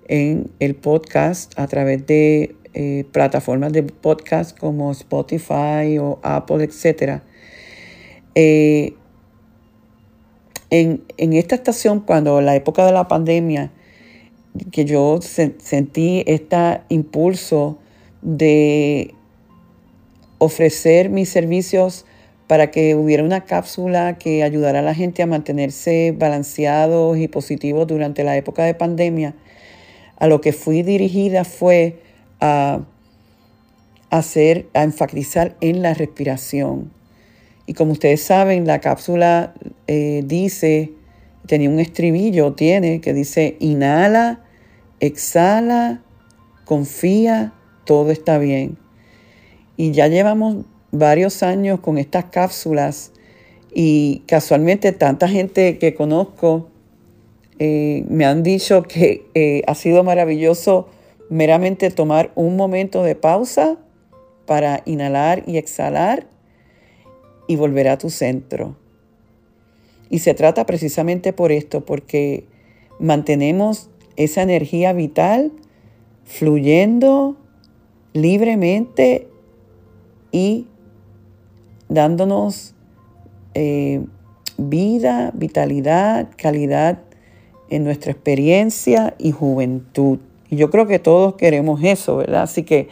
en 0.09 0.51
el 0.59 0.75
podcast 0.75 1.59
a 1.59 1.67
través 1.67 2.07
de 2.07 2.57
eh, 2.75 3.05
plataformas 3.13 3.73
de 3.73 3.83
podcast 3.83 4.59
como 4.59 4.91
Spotify 4.93 5.99
o 6.01 6.19
Apple, 6.23 6.65
etc. 6.65 7.21
Eh, 8.35 8.95
en, 10.71 11.03
en, 11.17 11.33
esta 11.33 11.55
estación, 11.55 12.01
cuando 12.01 12.41
la 12.41 12.57
época 12.57 12.85
de 12.85 12.93
la 12.93 13.09
pandemia, 13.09 13.71
que 14.71 14.85
yo 14.85 15.21
sentí 15.23 16.25
este 16.27 16.81
impulso 16.89 17.79
de 18.23 19.15
ofrecer 20.39 21.11
mis 21.11 21.29
servicios 21.29 22.07
para 22.47 22.71
que 22.71 22.95
hubiera 22.95 23.23
una 23.23 23.45
cápsula 23.45 24.19
que 24.19 24.43
ayudara 24.43 24.79
a 24.79 24.83
la 24.83 24.95
gente 24.95 25.23
a 25.23 25.27
mantenerse 25.27 26.15
balanceados 26.17 27.19
y 27.19 27.29
positivos 27.29 27.87
durante 27.87 28.25
la 28.25 28.37
época 28.37 28.65
de 28.65 28.75
pandemia, 28.75 29.35
a 30.19 30.27
lo 30.27 30.41
que 30.41 30.53
fui 30.53 30.83
dirigida 30.83 31.45
fue 31.45 32.03
a 32.41 32.81
hacer, 34.11 34.69
a 34.75 34.83
enfatizar 34.83 35.57
en 35.61 35.83
la 35.83 35.95
respiración. 35.95 36.91
Y 37.67 37.75
como 37.75 37.93
ustedes 37.93 38.23
saben, 38.23 38.67
la 38.67 38.81
cápsula 38.81 39.55
eh, 39.87 40.23
dice, 40.25 40.93
tenía 41.47 41.71
un 41.71 41.81
estribillo, 41.81 42.55
tiene, 42.55 43.01
que 43.01 43.13
dice, 43.13 43.57
inhala, 43.61 44.41
exhala, 45.01 46.03
confía, 46.65 47.53
todo 47.85 48.11
está 48.11 48.39
bien. 48.39 48.79
Y 49.77 49.93
ya 49.93 50.09
llevamos 50.09 50.65
varios 50.91 51.43
años 51.43 51.81
con 51.81 51.99
estas 51.99 52.27
cápsulas 52.27 53.13
y 53.73 54.23
casualmente 54.27 54.93
tanta 54.93 55.29
gente 55.29 55.79
que 55.79 55.95
conozco 55.95 56.69
eh, 57.59 58.05
me 58.09 58.25
han 58.25 58.43
dicho 58.43 58.83
que 58.85 59.27
eh, 59.35 59.63
ha 59.67 59.75
sido 59.75 60.05
maravilloso 60.05 60.89
meramente 61.29 61.91
tomar 61.91 62.31
un 62.35 62.57
momento 62.57 63.03
de 63.03 63.15
pausa 63.15 63.77
para 64.47 64.83
inhalar 64.87 65.43
y 65.47 65.59
exhalar 65.59 66.27
y 67.47 67.57
volver 67.57 67.89
a 67.89 67.99
tu 67.99 68.11
centro. 68.11 68.77
Y 70.11 70.21
se 70.21 70.35
trata 70.35 70.67
precisamente 70.67 71.33
por 71.33 71.53
esto, 71.53 71.85
porque 71.85 72.47
mantenemos 72.99 73.91
esa 74.17 74.43
energía 74.43 74.93
vital 74.93 75.53
fluyendo 76.25 77.37
libremente 78.13 79.29
y 80.33 80.67
dándonos 81.89 82.75
eh, 83.55 84.03
vida, 84.57 85.31
vitalidad, 85.35 86.29
calidad 86.37 87.01
en 87.71 87.85
nuestra 87.85 88.13
experiencia 88.13 89.15
y 89.19 89.33
juventud. 89.33 90.19
Y 90.51 90.57
yo 90.57 90.71
creo 90.71 90.87
que 90.87 90.99
todos 90.99 91.35
queremos 91.35 91.83
eso, 91.83 92.17
¿verdad? 92.17 92.43
Así 92.43 92.63
que 92.63 92.89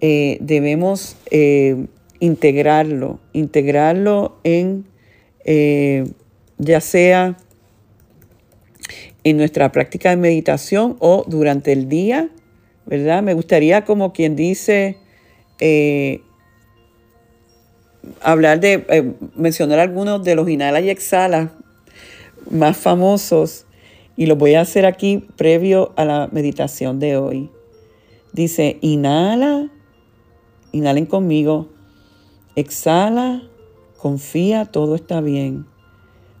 eh, 0.00 0.38
debemos 0.40 1.16
eh, 1.30 1.86
integrarlo, 2.20 3.20
integrarlo 3.32 4.36
en, 4.44 4.86
ya 6.58 6.80
sea 6.80 7.36
en 9.24 9.36
nuestra 9.36 9.72
práctica 9.72 10.10
de 10.10 10.16
meditación 10.16 10.96
o 11.00 11.24
durante 11.26 11.72
el 11.72 11.88
día, 11.88 12.28
¿verdad? 12.86 13.22
Me 13.22 13.34
gustaría 13.34 13.84
como 13.84 14.12
quien 14.12 14.36
dice, 14.36 14.98
hablar 18.20 18.60
de, 18.60 18.84
eh, 18.88 19.12
mencionar 19.34 19.78
algunos 19.78 20.24
de 20.24 20.34
los 20.34 20.48
inhala 20.48 20.80
y 20.80 20.90
exhala 20.90 21.52
más 22.50 22.76
famosos 22.76 23.63
y 24.16 24.26
lo 24.26 24.36
voy 24.36 24.54
a 24.54 24.60
hacer 24.60 24.86
aquí 24.86 25.26
previo 25.36 25.92
a 25.96 26.04
la 26.04 26.28
meditación 26.32 27.00
de 27.00 27.16
hoy. 27.16 27.50
Dice, 28.32 28.78
inhala, 28.80 29.70
inhalen 30.72 31.06
conmigo, 31.06 31.68
exhala, 32.56 33.42
confía, 33.96 34.66
todo 34.66 34.94
está 34.94 35.20
bien. 35.20 35.66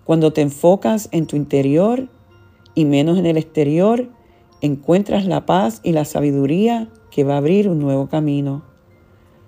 Cuando 0.04 0.32
te 0.32 0.42
enfocas 0.42 1.08
en 1.12 1.26
tu 1.26 1.36
interior 1.36 2.08
y 2.74 2.84
menos 2.84 3.18
en 3.18 3.26
el 3.26 3.36
exterior, 3.36 4.08
encuentras 4.60 5.26
la 5.26 5.46
paz 5.46 5.80
y 5.82 5.92
la 5.92 6.04
sabiduría 6.04 6.88
que 7.10 7.24
va 7.24 7.34
a 7.34 7.38
abrir 7.38 7.68
un 7.68 7.78
nuevo 7.78 8.08
camino. 8.08 8.64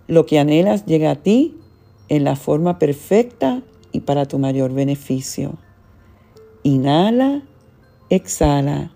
Lo 0.08 0.24
que 0.24 0.38
anhelas 0.38 0.86
llega 0.86 1.10
a 1.10 1.16
ti 1.16 1.56
en 2.08 2.24
la 2.24 2.36
forma 2.36 2.78
perfecta 2.78 3.62
y 3.92 4.00
para 4.00 4.26
tu 4.26 4.38
mayor 4.38 4.72
beneficio. 4.72 5.54
Inhala, 6.62 7.42
exhala, 8.10 8.92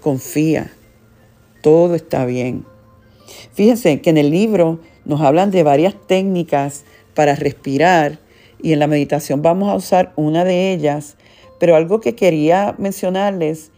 confía, 0.00 0.72
todo 1.62 1.94
está 1.94 2.24
bien. 2.24 2.64
Fíjense 3.52 4.00
que 4.00 4.10
en 4.10 4.18
el 4.18 4.30
libro 4.30 4.80
nos 5.04 5.20
hablan 5.20 5.50
de 5.50 5.62
varias 5.62 5.94
técnicas 6.06 6.84
para 7.14 7.34
respirar 7.34 8.18
y 8.62 8.72
en 8.72 8.78
la 8.78 8.86
meditación 8.86 9.42
vamos 9.42 9.70
a 9.70 9.74
usar 9.74 10.12
una 10.16 10.44
de 10.44 10.72
ellas, 10.72 11.16
pero 11.58 11.76
algo 11.76 12.00
que 12.00 12.14
quería 12.14 12.74
mencionarles, 12.78 13.70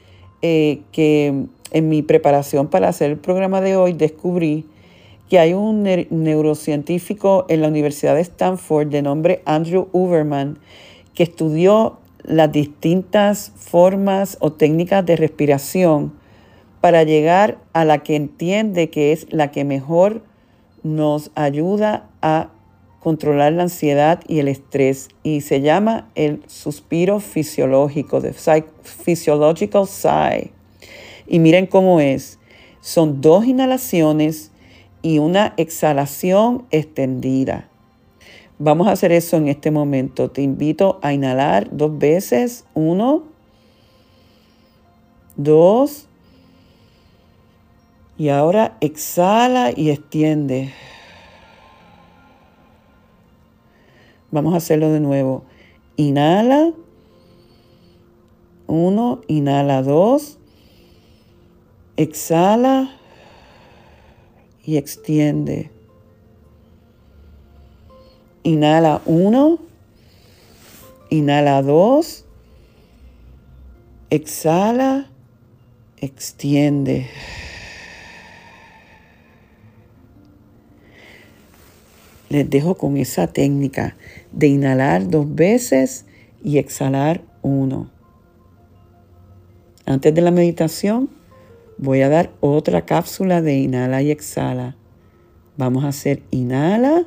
eh, 0.42 0.80
que 0.92 1.46
en 1.70 1.88
mi 1.88 2.02
preparación 2.02 2.68
para 2.68 2.88
hacer 2.88 3.10
el 3.10 3.18
programa 3.18 3.60
de 3.60 3.76
hoy 3.76 3.92
descubrí 3.92 4.66
que 5.28 5.38
hay 5.38 5.54
un 5.54 5.82
neurocientífico 5.82 7.46
en 7.48 7.62
la 7.62 7.68
Universidad 7.68 8.14
de 8.14 8.20
Stanford 8.20 8.88
de 8.88 9.00
nombre 9.00 9.40
Andrew 9.46 9.88
Uberman 9.92 10.58
que 11.14 11.22
estudió 11.22 11.98
las 12.24 12.52
distintas 12.52 13.52
formas 13.56 14.36
o 14.40 14.52
técnicas 14.52 15.04
de 15.04 15.16
respiración 15.16 16.12
para 16.80 17.04
llegar 17.04 17.58
a 17.72 17.84
la 17.84 17.98
que 17.98 18.16
entiende 18.16 18.90
que 18.90 19.12
es 19.12 19.26
la 19.30 19.50
que 19.50 19.64
mejor 19.64 20.22
nos 20.82 21.30
ayuda 21.34 22.08
a 22.22 22.50
controlar 23.00 23.52
la 23.52 23.64
ansiedad 23.64 24.20
y 24.28 24.38
el 24.38 24.48
estrés 24.48 25.08
y 25.22 25.40
se 25.40 25.60
llama 25.60 26.08
el 26.14 26.42
suspiro 26.46 27.18
fisiológico, 27.18 28.20
de 28.20 28.32
physiological 28.32 29.86
sigh. 29.86 30.52
Y 31.26 31.38
miren 31.40 31.66
cómo 31.66 32.00
es. 32.00 32.38
Son 32.80 33.20
dos 33.20 33.44
inhalaciones 33.44 34.52
y 35.02 35.18
una 35.18 35.54
exhalación 35.56 36.64
extendida. 36.70 37.68
Vamos 38.64 38.86
a 38.86 38.92
hacer 38.92 39.10
eso 39.10 39.38
en 39.38 39.48
este 39.48 39.72
momento. 39.72 40.30
Te 40.30 40.40
invito 40.40 41.00
a 41.02 41.12
inhalar 41.12 41.68
dos 41.72 41.98
veces. 41.98 42.64
Uno, 42.74 43.24
dos. 45.34 46.06
Y 48.16 48.28
ahora 48.28 48.76
exhala 48.80 49.72
y 49.74 49.90
extiende. 49.90 50.72
Vamos 54.30 54.54
a 54.54 54.58
hacerlo 54.58 54.92
de 54.92 55.00
nuevo. 55.00 55.42
Inhala. 55.96 56.72
Uno, 58.68 59.22
inhala 59.26 59.82
dos. 59.82 60.38
Exhala 61.96 62.96
y 64.64 64.76
extiende. 64.76 65.71
Inhala 68.42 69.02
uno, 69.06 69.58
inhala 71.10 71.62
dos, 71.62 72.24
exhala, 74.10 75.10
extiende. 75.98 77.08
Les 82.28 82.48
dejo 82.48 82.76
con 82.76 82.96
esa 82.96 83.26
técnica 83.26 83.96
de 84.32 84.48
inhalar 84.48 85.08
dos 85.08 85.32
veces 85.34 86.06
y 86.42 86.58
exhalar 86.58 87.22
uno. 87.42 87.90
Antes 89.84 90.14
de 90.14 90.20
la 90.22 90.30
meditación, 90.30 91.10
Voy 91.82 92.00
a 92.02 92.08
dar 92.08 92.30
otra 92.38 92.82
cápsula 92.82 93.42
de 93.42 93.58
inhala 93.58 94.02
y 94.02 94.12
exhala. 94.12 94.76
Vamos 95.56 95.82
a 95.82 95.88
hacer 95.88 96.22
inhala, 96.30 97.06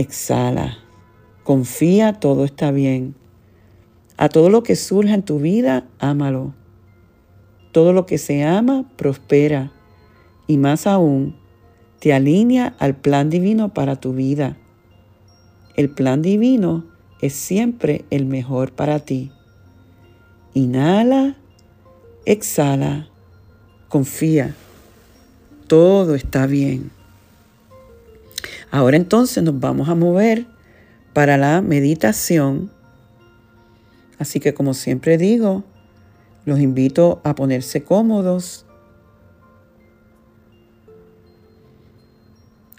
exhala. 0.00 0.78
Confía, 1.44 2.14
todo 2.14 2.44
está 2.44 2.70
bien. 2.70 3.14
A 4.16 4.28
todo 4.28 4.50
lo 4.50 4.62
que 4.62 4.76
surja 4.76 5.14
en 5.14 5.22
tu 5.22 5.38
vida, 5.38 5.86
ámalo. 5.98 6.54
Todo 7.72 7.92
lo 7.92 8.06
que 8.06 8.18
se 8.18 8.44
ama, 8.44 8.84
prospera. 8.96 9.72
Y 10.46 10.56
más 10.56 10.86
aún, 10.86 11.36
te 12.00 12.12
alinea 12.12 12.74
al 12.78 12.96
plan 12.96 13.30
divino 13.30 13.74
para 13.74 13.96
tu 13.96 14.12
vida. 14.14 14.56
El 15.76 15.90
plan 15.90 16.22
divino 16.22 16.84
es 17.20 17.34
siempre 17.34 18.04
el 18.10 18.26
mejor 18.26 18.72
para 18.72 19.00
ti. 19.00 19.30
Inhala, 20.54 21.36
exhala, 22.24 23.08
confía. 23.88 24.54
Todo 25.66 26.14
está 26.14 26.46
bien. 26.46 26.90
Ahora 28.70 28.96
entonces 28.96 29.42
nos 29.42 29.58
vamos 29.58 29.88
a 29.88 29.94
mover 29.94 30.46
para 31.12 31.36
la 31.36 31.60
meditación. 31.60 32.70
Así 34.18 34.38
que 34.38 34.54
como 34.54 34.74
siempre 34.74 35.18
digo, 35.18 35.64
los 36.44 36.60
invito 36.60 37.20
a 37.24 37.34
ponerse 37.34 37.82
cómodos, 37.82 38.64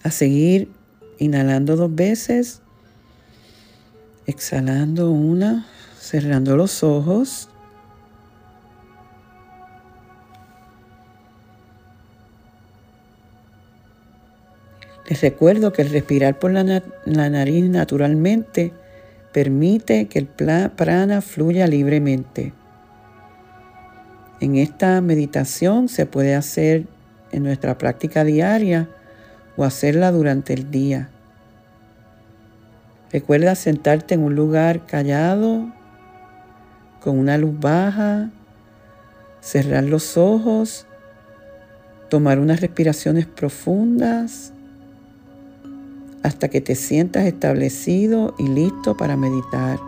a 0.03 0.11
seguir 0.11 0.69
inhalando 1.19 1.75
dos 1.75 1.93
veces, 1.93 2.61
exhalando 4.25 5.11
una, 5.11 5.67
cerrando 5.99 6.57
los 6.57 6.83
ojos. 6.83 7.50
Les 15.11 15.19
recuerdo 15.19 15.73
que 15.73 15.81
el 15.81 15.89
respirar 15.89 16.39
por 16.39 16.51
la, 16.51 16.63
nariz 17.29 17.69
naturalmente 17.69 18.71
permite 19.33 20.07
que 20.07 20.19
el 20.19 20.27
prana 20.27 21.19
fluya 21.19 21.67
libremente. 21.67 22.53
En 24.39 24.55
esta 24.55 25.01
meditación 25.01 25.89
se 25.89 26.05
puede 26.05 26.33
hacer 26.33 26.85
en 27.33 27.43
nuestra 27.43 27.77
práctica 27.77 28.23
diaria 28.23 28.87
o 29.57 29.65
hacerla 29.65 30.13
durante 30.13 30.53
el 30.53 30.71
día. 30.71 31.09
Recuerda 33.11 33.55
sentarte 33.55 34.13
en 34.13 34.23
un 34.23 34.35
lugar 34.35 34.85
callado, 34.85 35.73
con 37.01 37.19
una 37.19 37.37
luz 37.37 37.59
baja, 37.59 38.29
cerrar 39.41 39.83
los 39.83 40.15
ojos, 40.15 40.85
tomar 42.07 42.39
unas 42.39 42.61
respiraciones 42.61 43.25
profundas 43.25 44.53
hasta 46.23 46.49
que 46.49 46.61
te 46.61 46.75
sientas 46.75 47.25
establecido 47.25 48.35
y 48.37 48.47
listo 48.47 48.95
para 48.95 49.17
meditar. 49.17 49.79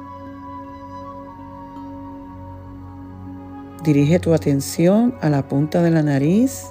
Dirige 3.84 4.20
tu 4.20 4.34
atención 4.34 5.16
a 5.22 5.30
la 5.30 5.48
punta 5.48 5.82
de 5.82 5.92
la 5.92 6.04
nariz 6.04 6.68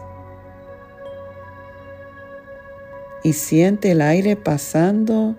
y 3.22 3.34
siente 3.34 3.92
el 3.92 4.00
aire 4.00 4.34
pasando 4.34 5.36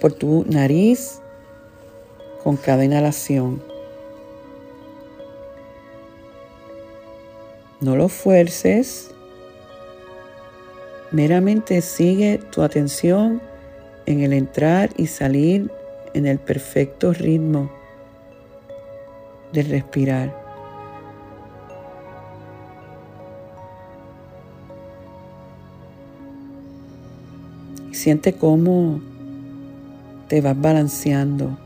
por 0.00 0.12
tu 0.12 0.44
nariz 0.48 1.20
con 2.44 2.56
cada 2.56 2.84
inhalación. 2.84 3.60
No 7.80 7.96
lo 7.96 8.08
fuerces. 8.08 9.10
Meramente 11.12 11.80
sigue 11.82 12.38
tu 12.50 12.62
atención 12.62 13.40
en 14.06 14.20
el 14.22 14.32
entrar 14.32 14.90
y 14.96 15.06
salir 15.06 15.70
en 16.14 16.26
el 16.26 16.38
perfecto 16.38 17.12
ritmo 17.12 17.70
de 19.52 19.62
respirar. 19.62 20.34
Y 27.90 27.94
siente 27.94 28.32
cómo 28.32 29.00
te 30.28 30.40
vas 30.40 30.60
balanceando. 30.60 31.56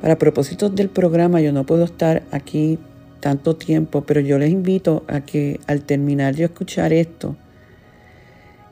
Para 0.00 0.18
propósitos 0.18 0.74
del 0.74 0.88
programa 0.88 1.40
yo 1.40 1.52
no 1.52 1.64
puedo 1.64 1.84
estar 1.84 2.24
aquí 2.32 2.78
tanto 3.22 3.54
tiempo, 3.54 4.02
pero 4.02 4.20
yo 4.20 4.36
les 4.36 4.50
invito 4.50 5.04
a 5.06 5.20
que 5.20 5.60
al 5.68 5.82
terminar 5.82 6.34
de 6.34 6.44
escuchar 6.44 6.92
esto, 6.92 7.36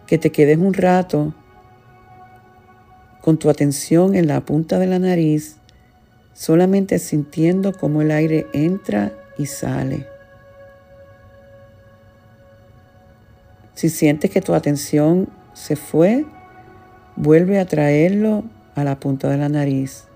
que 0.09 0.19
te 0.19 0.33
quedes 0.33 0.59
un 0.59 0.75
rato 0.75 1.33
con 3.21 3.39
tu 3.39 3.49
atención 3.49 4.17
en 4.17 4.27
la 4.27 4.41
punta 4.41 4.81
de 4.81 4.89
la 4.89 4.99
nariz, 4.99 5.59
solamente 6.35 6.99
sintiendo 6.99 7.73
cómo 7.73 8.03
el 8.03 8.11
aire 8.11 8.49
entra 8.53 9.13
y 9.39 9.47
sale. 9.47 10.09
Si 13.75 13.89
sientes 13.89 14.33
que 14.33 14.43
tu 14.43 14.53
atención 14.53 15.29
se 15.55 15.77
fue, 15.77 16.27
vuelve 17.15 17.61
a 17.61 17.67
traerlo 17.67 18.43
a 18.75 18.83
la 18.83 18.99
punta 18.99 19.29
de 19.29 19.37
la 19.37 19.49
nariz. 19.49 20.10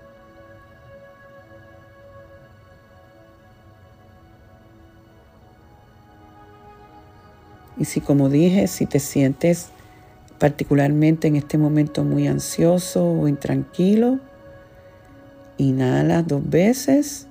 Y 7.77 7.85
si 7.85 8.01
como 8.01 8.29
dije, 8.29 8.67
si 8.67 8.85
te 8.85 8.99
sientes 8.99 9.69
particularmente 10.39 11.27
en 11.27 11.35
este 11.35 11.57
momento 11.57 12.03
muy 12.03 12.27
ansioso 12.27 13.05
o 13.05 13.27
intranquilo, 13.27 14.19
inhala 15.57 16.23
dos 16.23 16.47
veces, 16.49 17.27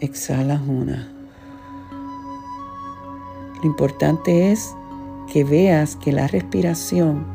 exhalas 0.00 0.60
una. 0.66 1.08
Lo 3.62 3.64
importante 3.64 4.52
es 4.52 4.74
que 5.32 5.44
veas 5.44 5.96
que 5.96 6.12
la 6.12 6.28
respiración 6.28 7.26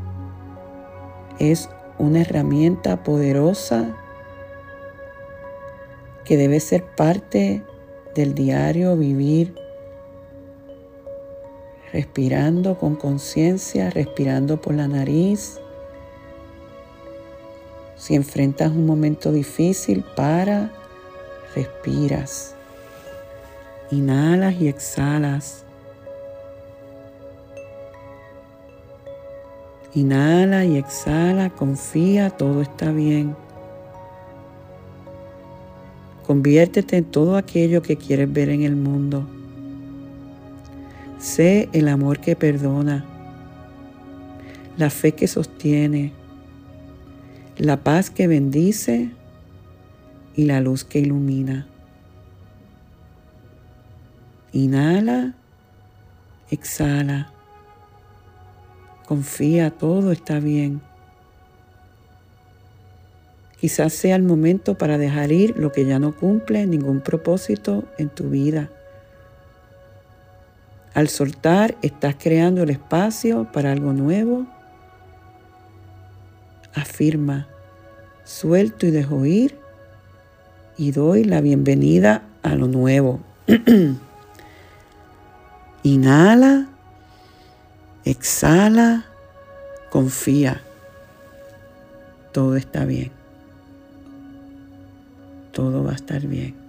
es 1.40 1.70
una 2.00 2.22
herramienta 2.22 3.04
poderosa 3.04 3.96
que 6.24 6.38
debe 6.38 6.60
ser 6.60 6.84
parte 6.96 7.64
del 8.16 8.34
diario 8.34 8.96
vivir 8.96 9.63
respirando 11.94 12.76
con 12.80 12.96
conciencia, 12.96 13.92
respirando 13.92 14.60
por 14.60 14.74
la 14.74 14.88
nariz. 14.88 15.60
Si 17.96 18.16
enfrentas 18.16 18.72
un 18.72 18.88
momento 18.88 19.32
difícil, 19.32 20.04
para, 20.16 20.72
respiras, 21.56 22.56
inhalas 23.92 24.56
y 24.60 24.68
exhalas. 24.68 25.64
Inhala 29.94 30.66
y 30.66 30.78
exhala, 30.78 31.52
confía, 31.52 32.32
todo 32.32 32.64
está 32.64 32.92
bien. 32.92 33.36
Conviértete 36.26 36.98
en 36.98 37.06
todo 37.06 37.38
aquello 37.38 37.84
que 37.84 37.96
quieres 37.96 38.34
ver 38.34 38.50
en 38.50 38.64
el 38.64 38.76
mundo. 38.76 39.28
Sé 41.24 41.70
el 41.72 41.88
amor 41.88 42.20
que 42.20 42.36
perdona, 42.36 43.06
la 44.76 44.90
fe 44.90 45.14
que 45.14 45.30
sostiene, 45.30 46.12
la 47.58 47.78
paz 47.78 48.10
que 48.10 48.28
bendice 48.28 49.10
y 50.36 50.44
la 50.44 50.60
luz 50.60 50.84
que 50.84 51.00
ilumina. 51.00 51.66
Inhala, 54.52 55.34
exhala. 56.52 57.32
Confía, 59.08 59.72
todo 59.72 60.12
está 60.12 60.42
bien. 60.42 60.82
Quizás 63.62 63.94
sea 63.94 64.18
el 64.18 64.24
momento 64.24 64.78
para 64.78 64.98
dejar 64.98 65.32
ir 65.32 65.58
lo 65.58 65.72
que 65.72 65.86
ya 65.86 66.00
no 66.00 66.14
cumple 66.14 66.66
ningún 66.66 67.00
propósito 67.00 67.86
en 67.98 68.10
tu 68.10 68.30
vida. 68.30 68.70
Al 70.94 71.10
soltar, 71.10 71.76
estás 71.82 72.16
creando 72.20 72.64
el 72.64 72.70
espacio 72.70 73.52
para 73.52 73.72
algo 73.72 73.94
nuevo. 73.94 74.46
Afirma, 76.76 77.48
suelto 78.24 78.86
y 78.86 78.92
dejo 78.92 79.26
ir 79.26 79.58
y 80.78 80.92
doy 80.92 81.24
la 81.24 81.42
bienvenida 81.42 82.22
a 82.44 82.56
lo 82.56 82.68
nuevo. 82.68 83.22
Inhala, 85.84 86.68
exhala, 88.06 89.06
confía. 89.90 90.62
Todo 92.32 92.56
está 92.56 92.86
bien. 92.86 93.12
Todo 95.52 95.84
va 95.84 95.92
a 95.92 95.96
estar 95.96 96.22
bien. 96.22 96.63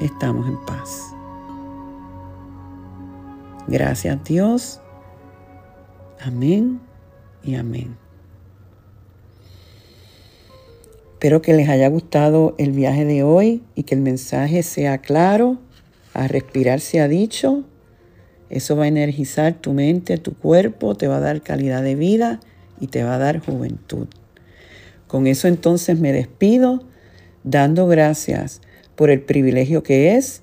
Estamos 0.00 0.46
en 0.46 0.56
paz. 0.64 1.14
Gracias 3.68 4.22
Dios. 4.24 4.80
Amén 6.20 6.80
y 7.42 7.56
amén. 7.56 7.96
Espero 11.12 11.42
que 11.42 11.54
les 11.54 11.68
haya 11.68 11.88
gustado 11.88 12.54
el 12.58 12.72
viaje 12.72 13.04
de 13.04 13.22
hoy 13.22 13.62
y 13.74 13.84
que 13.84 13.94
el 13.94 14.00
mensaje 14.00 14.62
sea 14.62 14.98
claro. 14.98 15.58
A 16.14 16.28
respirar 16.28 16.80
se 16.80 17.00
ha 17.00 17.08
dicho. 17.08 17.64
Eso 18.48 18.76
va 18.76 18.84
a 18.84 18.88
energizar 18.88 19.54
tu 19.54 19.72
mente, 19.72 20.18
tu 20.18 20.34
cuerpo, 20.34 20.94
te 20.94 21.08
va 21.08 21.16
a 21.16 21.20
dar 21.20 21.42
calidad 21.42 21.82
de 21.82 21.94
vida 21.94 22.40
y 22.80 22.86
te 22.86 23.02
va 23.02 23.16
a 23.16 23.18
dar 23.18 23.40
juventud. 23.40 24.06
Con 25.06 25.26
eso 25.26 25.48
entonces 25.48 25.98
me 25.98 26.12
despido 26.12 26.84
dando 27.44 27.86
gracias 27.86 28.60
por 28.96 29.10
el 29.10 29.20
privilegio 29.20 29.82
que 29.82 30.16
es 30.16 30.42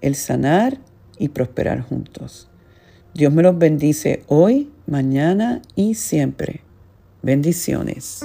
el 0.00 0.14
sanar 0.14 0.78
y 1.18 1.28
prosperar 1.28 1.80
juntos. 1.80 2.48
Dios 3.14 3.32
me 3.32 3.42
los 3.42 3.58
bendice 3.58 4.22
hoy, 4.26 4.70
mañana 4.86 5.62
y 5.74 5.94
siempre. 5.94 6.60
Bendiciones. 7.22 8.24